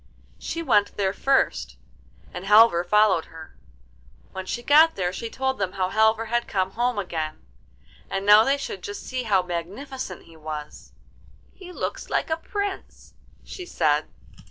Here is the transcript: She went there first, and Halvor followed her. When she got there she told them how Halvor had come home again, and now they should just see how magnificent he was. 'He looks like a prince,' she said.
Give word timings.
She 0.39 0.63
went 0.63 0.97
there 0.97 1.13
first, 1.13 1.77
and 2.33 2.43
Halvor 2.45 2.83
followed 2.83 3.25
her. 3.25 3.55
When 4.31 4.47
she 4.47 4.63
got 4.63 4.95
there 4.95 5.13
she 5.13 5.29
told 5.29 5.59
them 5.59 5.73
how 5.73 5.89
Halvor 5.89 6.25
had 6.25 6.47
come 6.47 6.71
home 6.71 6.97
again, 6.97 7.45
and 8.09 8.25
now 8.25 8.43
they 8.43 8.57
should 8.57 8.81
just 8.81 9.03
see 9.03 9.21
how 9.21 9.43
magnificent 9.43 10.23
he 10.23 10.35
was. 10.35 10.93
'He 11.53 11.71
looks 11.71 12.09
like 12.09 12.31
a 12.31 12.37
prince,' 12.37 13.13
she 13.43 13.63
said. 13.67 14.05